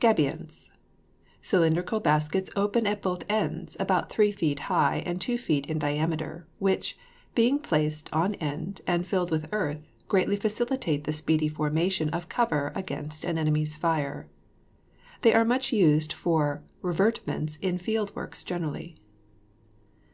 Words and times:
GABIONS. 0.00 0.70
Cylindrical 1.42 2.00
baskets 2.00 2.50
open 2.56 2.86
at 2.86 3.02
both 3.02 3.22
ends, 3.28 3.76
about 3.78 4.08
3 4.08 4.32
feet 4.32 4.60
high 4.60 5.02
and 5.04 5.20
2 5.20 5.36
feet 5.36 5.66
in 5.66 5.78
diameter, 5.78 6.46
which, 6.58 6.96
being 7.34 7.58
placed 7.58 8.08
on 8.10 8.34
end 8.36 8.80
and 8.86 9.06
filled 9.06 9.30
with 9.30 9.46
earth, 9.52 9.90
greatly 10.08 10.36
facilitate 10.36 11.04
the 11.04 11.12
speedy 11.12 11.48
formation 11.48 12.08
of 12.14 12.30
cover 12.30 12.72
against 12.74 13.24
an 13.24 13.36
enemy's 13.36 13.76
fire. 13.76 14.26
They 15.20 15.34
are 15.34 15.44
much 15.44 15.70
used 15.70 16.14
for 16.14 16.62
revetments 16.82 17.60
in 17.60 17.76
field 17.76 18.16
works 18.16 18.42
generally. 18.42 18.96